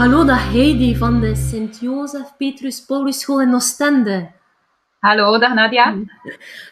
[0.00, 4.32] Hallo, dag Heidi van de Sint-Jozef Petrus Paulus School in Oostende.
[5.00, 5.94] Hallo, dag Nadia.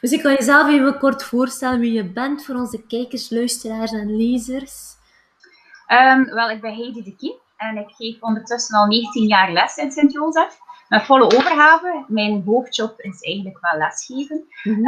[0.00, 4.16] Dus ik kan jezelf even kort voorstellen wie je bent voor onze kijkers, luisteraars en
[4.16, 4.94] lezers.
[5.88, 9.76] Um, wel, ik ben Heidi de Kiem en ik geef ondertussen al 19 jaar les
[9.76, 10.58] in Sint-Jozef
[10.88, 12.04] met volle overgave.
[12.08, 14.44] Mijn hoofdjob is eigenlijk wel lesgeven.
[14.62, 14.86] Mm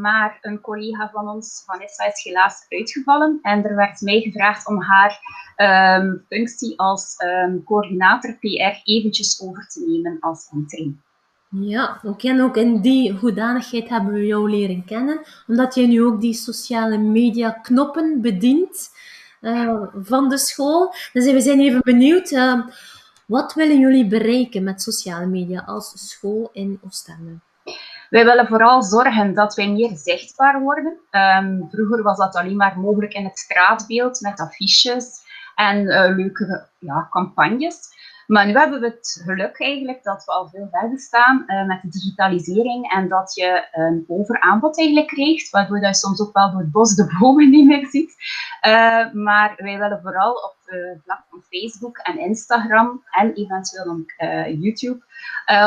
[0.00, 3.38] maar een collega van ons, Vanessa, is helaas uitgevallen.
[3.42, 5.18] En er werd mij gevraagd om haar
[5.56, 11.02] um, functie als um, coördinator PR eventjes over te nemen als interim.
[11.48, 12.28] Ja, oké.
[12.28, 15.20] En ook in die hoedanigheid hebben we jou leren kennen.
[15.46, 18.90] Omdat je nu ook die sociale media knoppen bedient
[19.40, 20.94] uh, van de school.
[21.12, 22.30] Dus we zijn even benieuwd.
[22.30, 22.66] Uh,
[23.26, 27.38] wat willen jullie bereiken met sociale media als school in Oostende?
[28.10, 30.98] Wij willen vooral zorgen dat wij meer zichtbaar worden.
[31.10, 35.22] Um, vroeger was dat alleen maar mogelijk in het straatbeeld met affiches
[35.54, 37.92] en uh, leuke ja, campagnes.
[38.26, 41.82] Maar nu hebben we het geluk eigenlijk dat we al veel verder staan uh, met
[41.82, 46.60] de digitalisering en dat je een overaanbod eigenlijk krijgt, waardoor je soms ook wel door
[46.60, 48.14] het bos de bomen niet meer ziet.
[48.66, 50.56] Uh, maar wij willen vooral op
[51.04, 55.02] vlak van Facebook en Instagram en eventueel ook uh, YouTube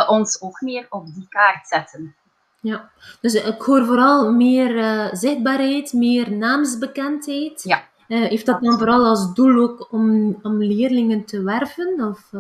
[0.08, 2.16] ons ook meer op die kaart zetten.
[2.60, 2.90] Ja,
[3.22, 7.64] dus ik hoor vooral meer zichtbaarheid, meer naamsbekendheid.
[7.64, 7.84] Ja.
[8.08, 11.96] Heeft dat dan vooral als doel ook om, om leerlingen te werven?
[12.10, 12.32] Of,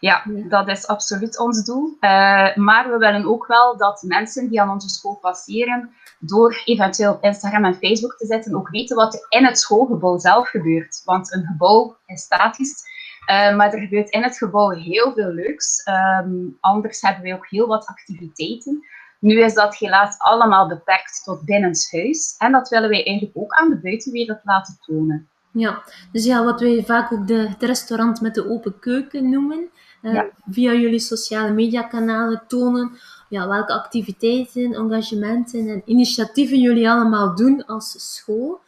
[0.00, 1.96] ja, dat is absoluut ons doel.
[2.00, 7.12] Uh, maar we willen ook wel dat mensen die aan onze school passeren, door eventueel
[7.12, 11.02] op Instagram en Facebook te zetten, ook weten wat er in het schoolgebouw zelf gebeurt.
[11.04, 12.82] Want een gebouw is statisch,
[13.26, 15.82] maar er gebeurt in het gebouw heel veel leuks.
[16.22, 18.84] Um, anders hebben wij ook heel wat activiteiten.
[19.20, 22.34] Nu is dat helaas allemaal beperkt tot binnenshuis.
[22.38, 25.28] En dat willen wij eigenlijk ook aan de buitenwereld laten tonen.
[25.52, 29.68] Ja, dus ja, wat wij vaak ook de, het restaurant met de open keuken noemen.
[30.02, 32.90] Uh, Via jullie sociale mediakanalen tonen
[33.28, 38.60] ja, welke activiteiten, engagementen en initiatieven jullie allemaal doen als school.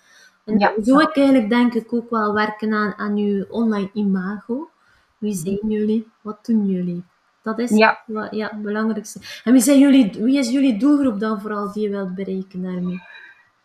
[0.45, 0.73] En ja.
[0.85, 4.71] zo ik eigenlijk denk ik ook wel werken aan, aan uw online imago.
[5.19, 6.09] Wie zijn jullie?
[6.21, 7.05] Wat doen jullie?
[7.43, 8.03] Dat is ja.
[8.07, 9.21] Wat, ja, het belangrijkste.
[9.45, 13.03] En wie, zijn jullie, wie is jullie doelgroep dan vooral die je wilt bereiken daarmee?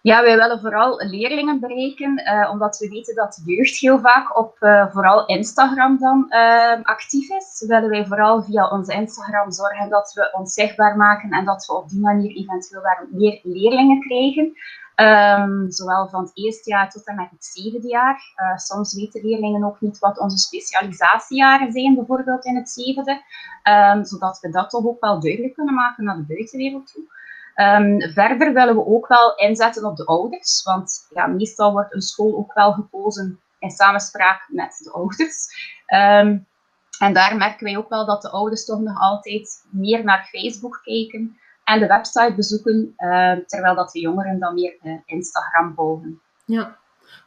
[0.05, 4.57] Ja, wij willen vooral leerlingen bereiken, uh, omdat we weten dat jeugd heel vaak op
[4.59, 7.63] uh, vooral Instagram dan uh, actief is.
[7.67, 11.73] Willen wij vooral via onze Instagram zorgen dat we ons zichtbaar maken en dat we
[11.73, 14.53] op die manier eventueel meer leerlingen krijgen.
[14.95, 18.22] Um, zowel van het eerste jaar tot en met het zevende jaar.
[18.55, 23.22] Soms weten leerlingen ook niet wat onze specialisatiejaren zijn, bijvoorbeeld in het zevende.
[23.63, 27.03] Um, zodat we dat toch ook wel duidelijk kunnen maken naar de buitenwereld toe.
[27.55, 32.35] Um, verder willen we ook wel inzetten op de ouders, want meestal wordt een school
[32.35, 35.47] ook wel gekozen in samenspraak met de ouders.
[36.99, 40.79] en daar merken wij ook wel dat de ouders toch nog altijd meer naar Facebook
[40.83, 46.22] kijken en de website bezoeken, uh, terwijl dat de jongeren dan meer uh, Instagram volgen.
[46.45, 46.77] Ja,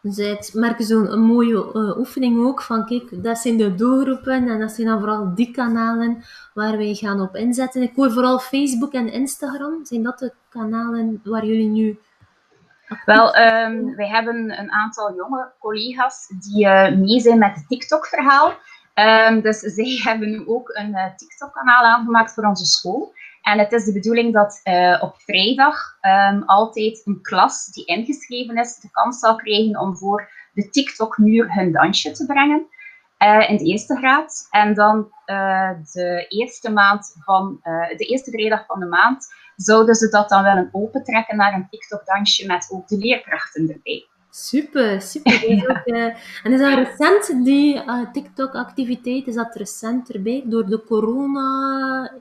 [0.02, 4.48] dus het merken zo'n een mooie uh, oefening ook van kijk, dat zijn de doelgroepen
[4.48, 7.82] en dat zijn dan vooral die kanalen waar wij gaan op inzetten.
[7.82, 9.84] Ik hoor vooral Facebook en Instagram.
[9.84, 11.98] Zijn dat de kanalen waar jullie nu
[13.04, 18.52] wel, um, wij hebben een aantal jonge collega's die uh, mee zijn met het TikTok-verhaal.
[18.98, 23.12] Um, dus zij hebben nu ook een uh, TikTok-kanaal aangemaakt voor onze school.
[23.42, 28.56] En het is de bedoeling dat uh, op vrijdag um, altijd een klas die ingeschreven
[28.56, 32.66] is de kans zal krijgen om voor de TikTok-muur hun dansje te brengen.
[33.18, 34.46] Uh, in de eerste graad.
[34.50, 35.12] En dan
[35.92, 37.60] de eerste maand van
[37.96, 39.26] de eerste vrijdag van de maand
[39.56, 44.06] zouden ze dat dan wel opentrekken naar een TikTok-dansje met ook de leerkrachten erbij.
[44.38, 45.42] Super, super.
[45.84, 47.82] ook, en is dat recent, die
[48.12, 52.16] TikTok-activiteit, is dat recent erbij door de corona-trend?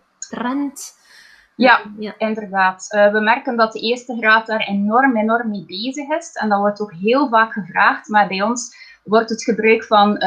[1.56, 2.14] Ja, ja.
[2.18, 2.88] inderdaad.
[2.96, 6.32] Uh, we merken dat de eerste graad daar enorm, enorm mee bezig is.
[6.34, 8.08] En dat wordt ook heel vaak gevraagd.
[8.08, 10.18] Maar bij ons wordt het gebruik van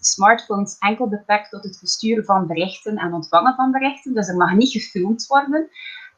[0.00, 4.14] smartphones enkel beperkt tot het versturen van berichten en ontvangen van berichten.
[4.14, 5.70] Dus er mag niet gefilmd worden.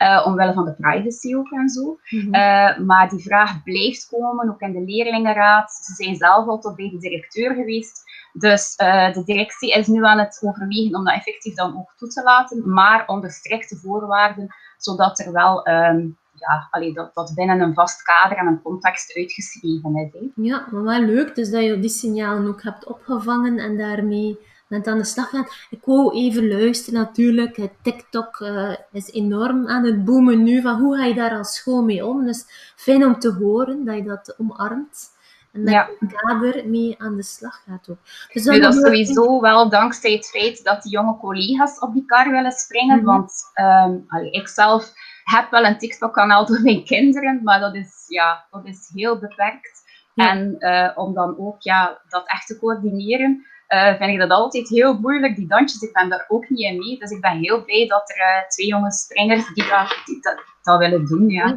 [0.03, 1.83] Uh, omwille van de privacy ook en zo.
[1.83, 2.35] Mm -hmm.
[2.35, 5.73] uh, maar die vraag blijft komen, ook in de leerlingenraad.
[5.73, 8.03] Ze zijn zelf al tot bij de directeur geweest.
[8.33, 12.09] Dus uh, de directie is nu aan het overwegen om dat effectief dan ook toe
[12.09, 17.61] te laten, maar onder strikte voorwaarden, zodat er wel um, ja, allee, dat, dat binnen
[17.61, 20.13] een vast kader en een context uitgeschreven is.
[20.13, 20.43] Hè.
[20.43, 24.39] Ja, maar wel leuk dus dat je die signalen ook hebt opgevangen en daarmee
[24.71, 25.47] bent aan de slag gaan.
[25.71, 27.69] Ik wou even luisteren natuurlijk.
[27.83, 30.63] TikTok uh, is enorm aan het boomen nu.
[30.63, 32.25] Van hoe ga je daar als school mee om?
[32.25, 35.09] Dus fijn om te horen dat je dat omarmt.
[35.53, 37.99] en met een kader mee aan de slag gaat ook.
[38.33, 42.31] Dus dat, is sowieso wel dankzij het feit dat die jonge collega's op die kar
[42.31, 43.07] willen springen, mhm.
[43.07, 44.93] want um, ik zelf
[45.25, 49.89] heb wel een TikTok-kanaal door mijn kinderen, maar dat is, ja, dat is heel beperkt.
[50.15, 54.69] En uh, om dan ook ja, dat echt te coördineren, uh, vind ik dat altijd
[54.69, 55.37] heel moeilijk.
[55.37, 56.99] Die dansjes, ik ben daar ook niet in mee.
[56.99, 60.43] Dus ik ben heel blij dat er uh, twee jonge springers die dat, die dat,
[60.63, 61.29] dat willen doen.
[61.29, 61.57] Ja.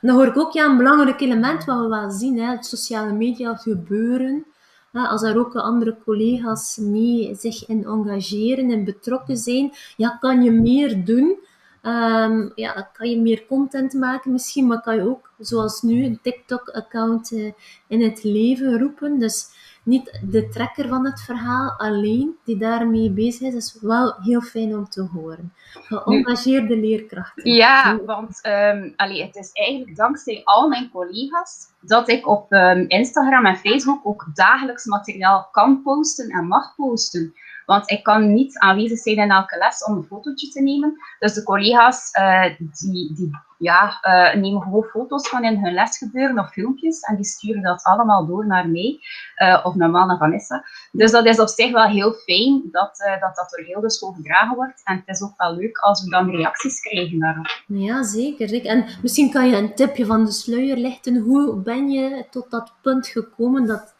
[0.00, 3.12] Dan hoor ik ook ja, een belangrijk element wat we wel zien, hè, het sociale
[3.12, 4.46] media gebeuren.
[4.92, 10.50] Als er ook andere collega's mee zich in engageren en betrokken zijn, ja, kan je
[10.50, 11.38] meer doen.
[11.82, 16.18] Um, ja, kan je meer content maken misschien, maar kan je ook, zoals nu, een
[16.22, 17.52] TikTok-account uh,
[17.86, 19.18] in het leven roepen.
[19.18, 19.48] Dus
[19.82, 24.76] niet de trekker van het verhaal alleen die daarmee bezig is, is wel heel fijn
[24.76, 25.52] om te horen.
[25.72, 27.52] Geëngageerde leerkrachten.
[27.52, 32.84] Ja, want um, allee, het is eigenlijk dankzij al mijn collega's dat ik op um,
[32.88, 37.34] Instagram en Facebook ook dagelijks materiaal kan posten en mag posten.
[37.70, 40.94] Want ik kan niet aanwezig zijn in elke les om een fotootje te nemen.
[41.18, 46.38] Dus de collega's uh, die, die ja, uh, nemen gewoon foto's van in hun lesgebeuren
[46.38, 49.00] of filmpjes en die sturen dat allemaal door naar mij
[49.36, 50.64] uh, of naar naar Vanessa.
[50.92, 54.12] Dus dat is op zich wel heel fijn dat dat, dat door heel de school
[54.12, 54.80] gedragen wordt.
[54.84, 57.62] En het is ook wel leuk als we dan reacties krijgen daarop.
[57.66, 58.66] Ja, zeker.
[58.66, 61.16] En misschien kan je een tipje van de sluier lichten.
[61.16, 63.94] Hoe ben je tot dat punt gekomen dat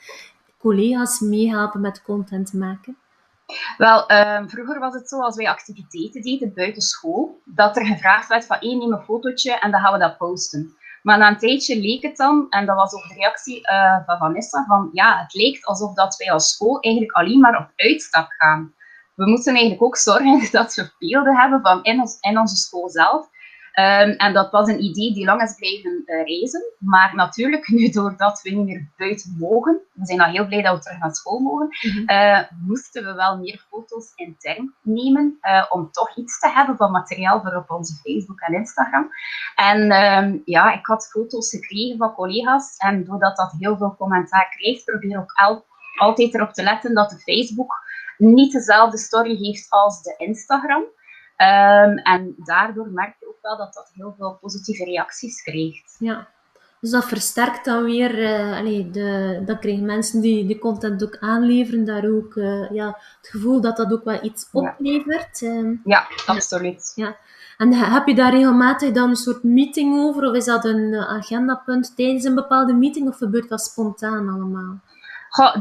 [0.59, 2.97] collega's meehelpen met content maken?
[3.81, 8.29] Wel, ehm, vroeger was het zo als wij activiteiten deden buiten school, dat er gevraagd
[8.29, 10.77] werd van één neem een fotootje en dan gaan we dat posten.
[11.03, 14.19] Maar na een tijdje leek het dan, en dat was ook de reactie uh, van
[14.19, 18.27] Vanessa, van ja, het leek alsof dat wij als school eigenlijk alleen maar op uitstap
[18.29, 18.75] gaan.
[19.15, 23.29] We moeten eigenlijk ook zorgen dat we beelden hebben van in, in onze school zelf,
[23.81, 26.63] Um, en dat was een idee die lang is blijven uh, reizen.
[26.79, 30.77] Maar natuurlijk, nu doordat we niet meer buiten mogen, we zijn al heel blij dat
[30.77, 31.69] we terug naar school mogen,
[32.07, 36.91] uh, moesten we wel meer foto's intern nemen uh, om toch iets te hebben van
[36.91, 39.11] materiaal voor op onze Facebook en Instagram.
[39.55, 44.49] En um, ja, ik had foto's gekregen van collega's en doordat dat heel veel commentaar
[44.57, 45.65] kreeg, probeer ik ook
[45.97, 47.73] altijd erop te letten dat de Facebook
[48.17, 50.83] niet dezelfde story heeft als de Instagram.
[51.37, 55.97] Um, en daardoor merk wel dat dat heel veel positieve reacties krijgt.
[55.99, 56.29] Ja,
[56.81, 61.17] dus dat versterkt dan weer, uh, allee, de, dat krijgen mensen die de content ook
[61.19, 62.87] aanleveren, daar ook uh, ja,
[63.21, 65.41] het gevoel dat dat ook wel iets oplevert.
[65.41, 66.93] Ja, uh, ja absoluut.
[66.95, 67.17] Ja.
[67.59, 71.97] En heb je daar regelmatig dan een soort meeting over, of is dat een agendapunt
[71.97, 74.81] tijdens een bepaalde meeting, of gebeurt dat spontaan allemaal?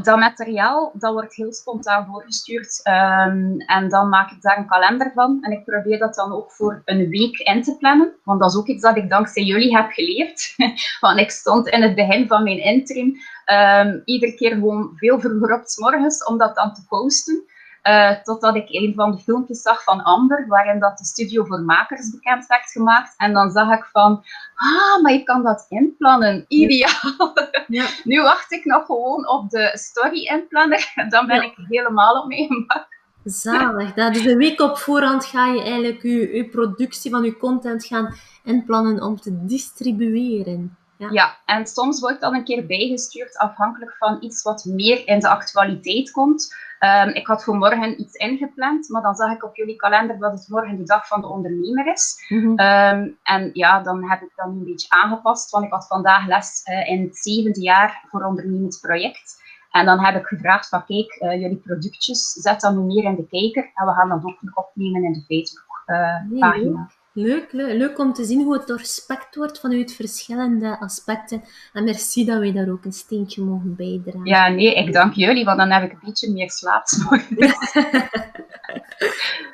[0.02, 5.12] Dat materiaal dat wordt heel spontaan voorgestuurd um, en dan maak ik daar een kalender
[5.14, 8.50] van en ik probeer dat dan ook voor een week in te plannen, want dat
[8.50, 10.54] is ook iets dat ik dankzij jullie heb geleerd.
[11.00, 15.54] want ik stond in het begin van mijn interim um, iedere keer gewoon veel vroeger
[15.54, 17.44] op s om dat dan te posten.
[17.82, 21.60] Uh, totdat ik een van de filmpjes zag van Amber, waarin dat de studio voor
[21.60, 23.14] makers bekend werd gemaakt.
[23.16, 24.24] En dan zag ik van,
[24.54, 26.44] ah, maar je kan dat inplannen.
[26.48, 27.32] Ideaal.
[27.66, 27.86] Ja.
[28.04, 30.92] nu wacht ik nog gewoon op de story inplanner.
[31.08, 32.88] Dan ben ik helemaal op mijn gemak.
[33.24, 33.94] Zalig.
[33.94, 37.84] Dat dus een week op voorhand ga je eigenlijk je, je productie van je content
[37.84, 40.76] gaan inplannen om te distribueren.
[40.96, 41.08] Ja.
[41.10, 41.38] ja.
[41.44, 46.10] en soms wordt dat een keer bijgestuurd afhankelijk van iets wat meer in de actualiteit
[46.10, 46.54] komt.
[46.80, 50.32] Um, ik had voor morgen iets ingepland, maar dan zag ik op jullie kalender dat
[50.32, 52.26] het morgen de dag van de ondernemer is.
[52.28, 52.50] Mm -hmm.
[52.50, 56.62] um, en ja, dan heb ik dat een beetje aangepast, want ik had vandaag les
[56.70, 59.42] uh, in het zevende jaar voor ondernemend project.
[59.70, 63.16] En dan heb ik gevraagd van kijk, uh, jullie productjes, zet dat nu meer in
[63.16, 66.90] de kijker en we gaan dat ook opnemen in de Facebook uh, pagina.
[67.22, 71.42] Leuk, leuk, leuk om te zien hoe het doorspekt wordt vanuit verschillende aspecten.
[71.72, 74.24] En merci dat wij daar ook een steentje mogen bijdragen.
[74.24, 76.84] Ja, nee, ik dank jullie, want dan heb ik een beetje meer slaap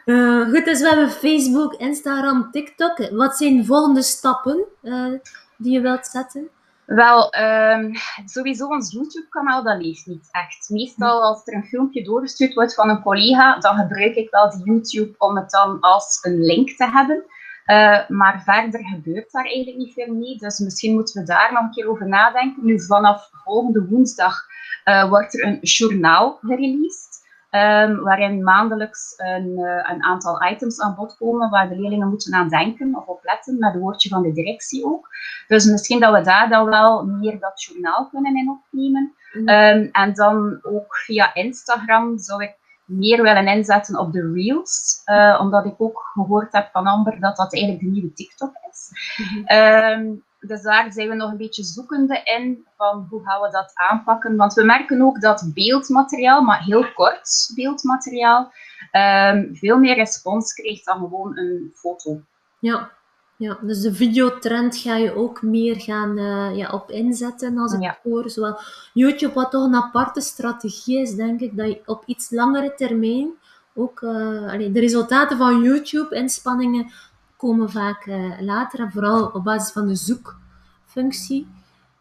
[0.05, 3.11] uh, goed, dus we hebben Facebook, Instagram, TikTok.
[3.11, 5.13] Wat zijn de volgende stappen uh,
[5.57, 6.49] die je wilt zetten?
[6.87, 7.93] Wel, um,
[8.25, 10.71] sowieso ons YouTube-kanaal, dat leeft niet echt.
[10.71, 15.15] Meestal als er een filmpje doorgestuurd wordt van een collega, dan gebruik ik wel YouTube
[15.19, 17.25] om het dan als een link te hebben.
[17.67, 20.37] Uh, maar verder gebeurt daar eigenlijk niet veel mee.
[20.37, 22.65] Dus misschien moeten we daar nog een keer over nadenken.
[22.65, 24.45] Nu, vanaf volgende woensdag
[24.85, 27.25] uh, wordt er een journaal gereleased.
[27.51, 32.35] Um, waarin maandelijks een, uh, een, aantal items aan bod komen waar de leerlingen moeten
[32.35, 35.09] aan denken of op letten, met een woordje van de directie ook.
[35.49, 39.15] Dus misschien dat we daar dan wel meer dat journaal kunnen in opnemen.
[39.33, 39.49] Mm.
[39.49, 45.03] Um, en dan ook via Instagram zou ik meer willen inzetten op de reels.
[45.07, 48.91] Uh, omdat ik ook gehoord heb van Amber dat dat eigenlijk de nieuwe TikTok is.
[49.17, 49.59] Mm -hmm.
[49.59, 53.71] um, Dus daar zijn we nog een beetje zoekende in van hoe gaan we dat
[53.75, 54.37] aanpakken.
[54.37, 58.53] Want we merken ook dat beeldmateriaal, maar heel kort beeldmateriaal,
[58.93, 62.21] um, veel meer respons krijgt dan gewoon een foto.
[62.59, 62.91] Ja,
[63.37, 67.83] ja, dus de videotrend ga je ook meer gaan uh, ja, op inzetten als ik
[67.83, 67.99] ja.
[68.03, 68.31] hoor.
[68.31, 68.59] Zowel
[68.93, 73.31] YouTube, wat toch een aparte strategie is, denk ik, dat je op iets langere termijn
[73.75, 76.91] ook uh, allee, de resultaten van YouTube-inspanningen
[77.37, 81.47] komen vaak uh, later en vooral op basis van de zoekfunctie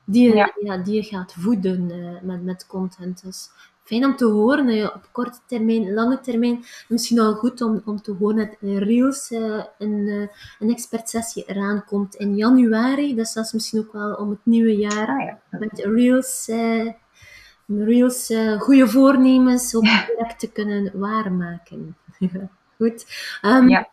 [0.03, 0.53] die je, ja.
[0.61, 3.23] ja die je gaat voeden met, met content.
[3.23, 3.49] Dus
[3.85, 8.01] fijn om te horen je op korte termijn, lange termijn, misschien wel goed om, om
[8.01, 10.27] te horen dat Reels uh, een, uh,
[10.59, 13.15] een expertsessie eraan komt in januari.
[13.15, 15.39] Dus dat is misschien ook wel om het nieuwe jaar ah, ja.
[15.49, 16.91] met Reels, uh,
[17.67, 21.97] Reels goede voornemens om direct te kunnen waarmaken.
[22.77, 23.05] goed.
[23.41, 23.89] Um, ja.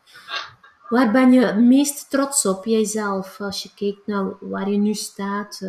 [0.89, 4.95] Waar ben je het meest trots op, jijzelf, als je kijkt naar waar je nu
[4.95, 5.61] staat?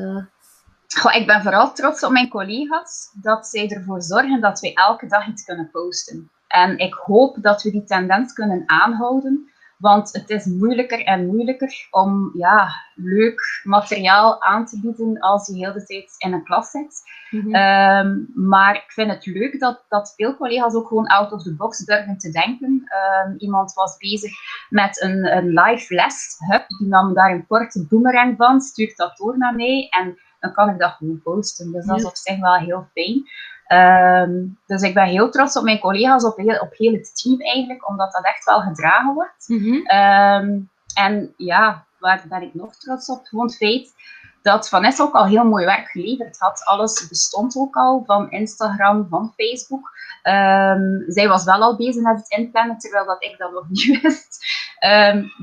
[0.96, 5.08] Goh, ik ben vooral trots op mijn collega's dat zij ervoor zorgen dat wij elke
[5.08, 6.30] dag iets kunnen posten.
[6.48, 11.88] En ik hoop dat we die tendens kunnen aanhouden, want het is moeilijker en moeilijker
[11.92, 16.70] om ja, leuk materiaal aan te bieden als je heel de tijd in een klas
[16.70, 17.02] zit.
[17.30, 17.54] Mhm.
[17.54, 21.56] Ehm, maar ik vind het leuk dat, dat veel collega's ook gewoon out of the
[21.56, 22.90] box durven te denken.
[23.26, 24.32] Um, iemand was bezig
[24.70, 29.18] met een, een live les, Hup, die nam daar een korte boomerang van, stuurt dat
[29.18, 31.72] door naar mij en dan kan ik dat gewoon posten.
[31.72, 33.30] Dus dat is op zich wel heel fijn.
[33.68, 37.42] Ehm, dus ik ben heel trots op mijn collega's, op heel, op heel het team
[37.42, 39.48] eigenlijk, omdat dat echt wel gedragen wordt.
[39.48, 39.86] Mhm.
[39.86, 40.60] Ehm,
[40.96, 43.26] en ja, waar ben ik nog trots op?
[43.26, 43.94] Gewoon het feit
[44.42, 46.66] dat Vanessa ook al heel mooi werk geleverd had.
[46.66, 49.92] Alles bestond ook al, van Instagram, van Facebook.
[50.24, 53.86] Um, zij was wel al bezig met het inplannen, terwijl dat ik dat nog niet
[54.02, 54.46] wist.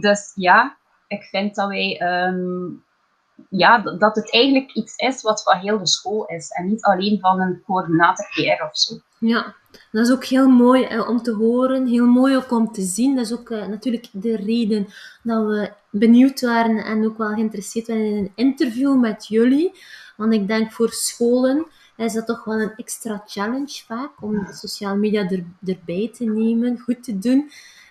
[0.01, 0.77] dus ja,
[1.07, 2.01] ik vind dat wij
[3.49, 7.19] ja, dat het eigenlijk iets is wat van heel de school is en niet alleen
[7.21, 8.99] van een coördinator PR of zo.
[9.19, 9.55] Ja,
[9.91, 13.17] dat is ook heel mooi eh, om te horen, heel mooi ook om te zien.
[13.17, 14.87] Dat is ook eh, natuurlijk de reden
[15.23, 19.73] dat we benieuwd waren en ook wel geïnteresseerd waren in een interview met jullie.
[20.17, 21.67] Want ik denk voor scholen
[21.97, 26.79] is dat toch wel een extra challenge vaak om sociale media er, erbij te nemen,
[26.79, 27.51] goed te doen.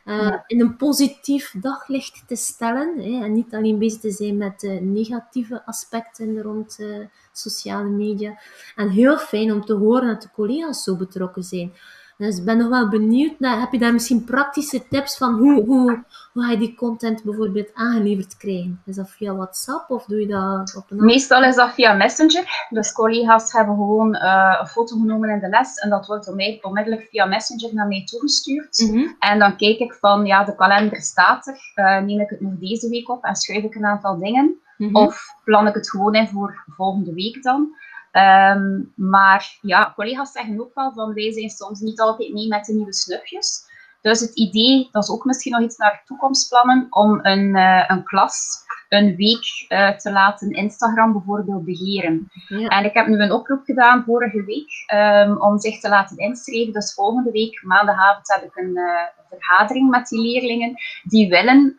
[0.09, 2.99] Uh, in een positief daglicht te stellen.
[2.99, 8.39] Hè, en niet alleen bezig te zijn met de negatieve aspecten rond uh, sociale media.
[8.75, 11.73] En heel fijn om te horen dat de collega's zo betrokken zijn.
[12.19, 15.65] Dus ik ben nog wel benieuwd naar, heb je daar misschien praktische tips van hoe,
[15.65, 18.81] hoe, hoe ga je die content bijvoorbeeld aangeleverd krijgen?
[18.85, 22.67] Is dat via WhatsApp of doe je dat op een Meestal is dat via Messenger.
[22.69, 26.27] Dus collega's hebben gewoon uh, een foto genomen in de les en dat wordt
[26.61, 28.89] onmiddellijk via Messenger naar mij toegestuurd.
[28.89, 29.07] Mhm.
[29.19, 31.59] En dan kijk ik van, ja, de kalender staat er.
[31.75, 34.59] Uh, neem ik het nog deze week op en schuif ik een aantal dingen.
[34.77, 34.95] Mhm.
[34.95, 37.69] Of plan ik het gewoon in voor volgende week dan.
[38.11, 42.65] Ehm, maar ja, collega's zeggen ook wel van wij zijn soms niet altijd mee met
[42.65, 43.67] de nieuwe snufjes.
[44.01, 48.03] Dus het idee, dat is ook misschien nog iets naar toekomstplannen, om een, uh, een
[48.03, 52.31] klas een week uh, te laten Instagram bijvoorbeeld beheren.
[52.47, 52.67] Ja.
[52.67, 56.73] En ik heb nu een oproep gedaan vorige week um, om zich te laten inschrijven.
[56.73, 58.85] Dus volgende week, maandagavond, heb ik een uh,
[59.29, 61.73] vergadering met die leerlingen die willen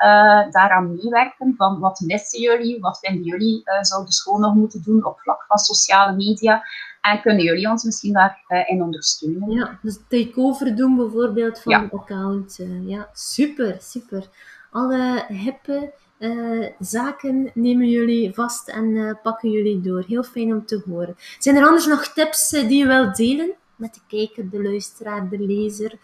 [0.51, 1.55] daaraan meewerken.
[1.57, 2.81] Van wat missen jullie?
[2.81, 6.63] Wat vinden jullie zou de school nog moeten doen op vlak van sociale media?
[7.01, 9.51] En kunnen jullie ons misschien daarin in ondersteunen?
[9.51, 11.81] Ja, dus takeover doen bijvoorbeeld van ja.
[11.81, 12.61] de account.
[12.87, 14.27] ja, super, super.
[14.71, 20.05] Alle hippe uh, zaken nemen jullie vast en uh, pakken jullie door.
[20.07, 21.17] Heel fijn om te horen.
[21.39, 25.29] Zijn er anders nog tips uh, die je wilt delen met de kijker, de luisteraar,
[25.29, 25.99] de lezer?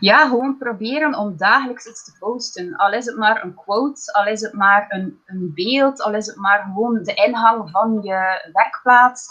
[0.00, 2.76] Ja, gewoon proberen om dagelijks iets te posten.
[2.76, 6.26] Al is het maar een quote, al is het maar een, een beeld, al is
[6.26, 9.26] het maar gewoon de ingang van je werkplaats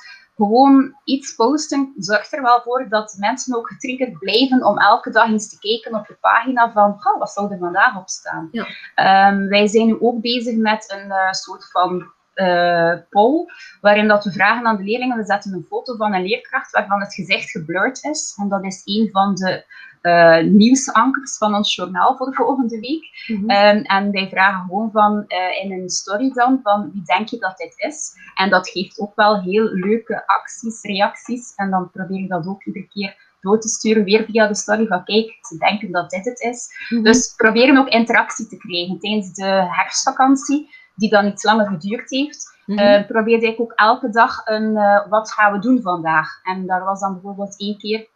[0.45, 5.27] gewoon iets posten zorgt er wel voor dat mensen ook getriggerd blijven om elke dag
[5.27, 8.49] eens te kijken op de pagina van oh, wat zou er vandaag op staan.
[8.51, 9.29] Ja.
[9.29, 13.45] Um, wij zijn nu ook bezig met een uh, soort van uh, poll,
[13.81, 16.99] waarin dat we vragen aan de leerlingen, we zetten een foto van een leerkracht waarvan
[16.99, 18.37] het gezicht geblurred is.
[18.41, 19.65] En dat is een van de
[20.01, 23.09] uh, nieuwsankers van ons journaal voor de volgende week.
[23.27, 23.49] Mm
[23.83, 27.57] en wij vragen gewoon van uh, in een story dan van wie denk je dat
[27.57, 28.13] dit is?
[28.35, 31.53] En dat geeft ook wel heel leuke acties, reacties.
[31.55, 34.87] En dan probeer ik dat ook iedere keer door te sturen, weer via de story
[34.87, 36.69] van kijk, ze denken dat dit het is.
[36.89, 42.09] Mm Dus proberen ook interactie te krijgen tijdens de herfstvakantie, die dan iets langer geduurd
[42.09, 42.59] heeft.
[42.65, 43.05] Mm -hmm.
[43.05, 46.27] probeerde ik ook elke dag een uh, wat gaan we doen vandaag.
[46.43, 48.07] En daar was dan bijvoorbeeld één keer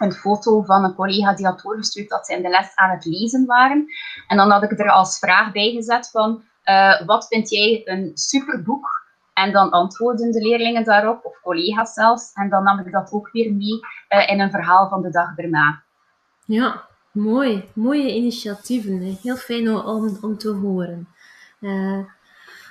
[0.00, 3.04] een foto van een collega die had doorgestuurd dat ze in de les aan het
[3.04, 3.86] lezen waren.
[4.28, 6.42] En dan had ik er als vraag bij gezet van,
[7.06, 8.98] wat vind jij een superboek?
[9.34, 12.32] En dan antwoorden de leerlingen daarop, of collega's zelfs.
[12.32, 13.80] En dan nam ik dat ook weer mee
[14.26, 15.82] in een verhaal van de dag erna.
[16.44, 17.70] Ja, mooi.
[17.74, 19.18] Mooie initiatieven.
[19.22, 21.08] Heel fijn om, om te horen.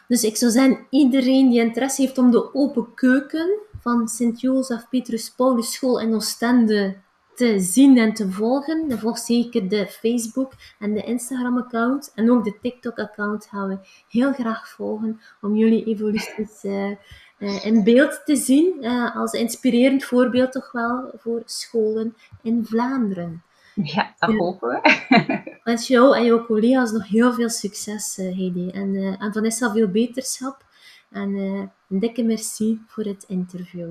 [0.07, 3.49] dus ik zou zeggen, iedereen die interesse heeft om de open keuken
[3.81, 6.97] van Sint-Jozef Petrus Paulus School in Oostende
[7.39, 8.99] te zien en te volgen.
[8.99, 13.77] Volg zeker de Facebook en de Instagram-account en ook de TikTok-account gaan we
[14.07, 18.75] heel graag volgen om jullie evoluties uh, in beeld te zien.
[18.81, 23.43] Uh, als inspirerend voorbeeld toch wel voor scholen in Vlaanderen.
[23.75, 25.01] Ja, dat hopen we.
[25.63, 28.69] Wens jou en jouw collega's nog heel veel succes, Heidi.
[28.69, 30.65] En, en Vanessa veel beterschap.
[31.09, 31.35] En
[31.89, 33.89] een dikke merci voor het interview.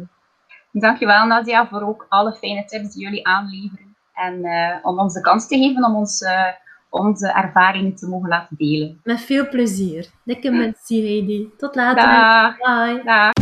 [0.81, 3.97] Dankjewel Nadia voor ook alle fijne tips die jullie aanleveren.
[4.15, 6.45] En uh, om ons de kans te geven om ons, uh,
[6.91, 9.01] onze ervaringen te mogen laten delen.
[9.05, 10.07] Met veel plezier.
[10.25, 11.51] Dikke merci Heidi.
[11.57, 12.03] Tot later.
[12.03, 12.57] Dag.
[12.57, 13.03] Bye.
[13.05, 13.38] Dag.